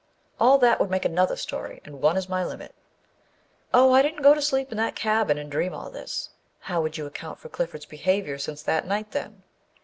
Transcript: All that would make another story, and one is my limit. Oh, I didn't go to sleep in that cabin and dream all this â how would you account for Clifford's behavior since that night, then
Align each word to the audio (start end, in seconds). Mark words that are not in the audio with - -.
All 0.39 0.57
that 0.57 0.79
would 0.79 0.89
make 0.89 1.05
another 1.05 1.35
story, 1.35 1.79
and 1.85 2.01
one 2.01 2.17
is 2.17 2.27
my 2.27 2.43
limit. 2.43 2.73
Oh, 3.71 3.93
I 3.93 4.01
didn't 4.01 4.23
go 4.23 4.33
to 4.33 4.41
sleep 4.41 4.71
in 4.71 4.77
that 4.79 4.95
cabin 4.95 5.37
and 5.37 5.51
dream 5.51 5.75
all 5.75 5.91
this 5.91 6.29
â 6.33 6.51
how 6.63 6.81
would 6.81 6.97
you 6.97 7.05
account 7.05 7.37
for 7.37 7.49
Clifford's 7.49 7.85
behavior 7.85 8.39
since 8.39 8.63
that 8.63 8.87
night, 8.87 9.11
then 9.11 9.43